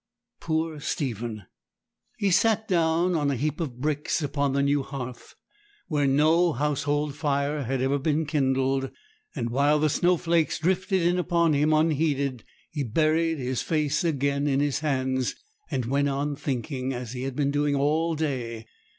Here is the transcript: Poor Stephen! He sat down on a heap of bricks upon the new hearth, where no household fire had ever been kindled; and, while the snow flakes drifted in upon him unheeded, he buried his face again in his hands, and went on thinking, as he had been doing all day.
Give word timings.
Poor 0.39 0.79
Stephen! 0.79 1.43
He 2.17 2.31
sat 2.31 2.67
down 2.67 3.13
on 3.13 3.29
a 3.29 3.35
heap 3.35 3.59
of 3.59 3.79
bricks 3.79 4.23
upon 4.23 4.53
the 4.53 4.63
new 4.63 4.81
hearth, 4.81 5.35
where 5.89 6.07
no 6.07 6.53
household 6.53 7.13
fire 7.13 7.65
had 7.65 7.83
ever 7.83 7.99
been 7.99 8.25
kindled; 8.25 8.89
and, 9.35 9.51
while 9.51 9.77
the 9.77 9.91
snow 9.91 10.17
flakes 10.17 10.57
drifted 10.57 11.03
in 11.03 11.19
upon 11.19 11.53
him 11.53 11.71
unheeded, 11.71 12.43
he 12.71 12.81
buried 12.83 13.37
his 13.37 13.61
face 13.61 14.03
again 14.03 14.47
in 14.47 14.59
his 14.59 14.79
hands, 14.79 15.35
and 15.69 15.85
went 15.85 16.09
on 16.09 16.35
thinking, 16.35 16.93
as 16.93 17.11
he 17.11 17.21
had 17.21 17.35
been 17.35 17.51
doing 17.51 17.75
all 17.75 18.15
day. 18.15 18.65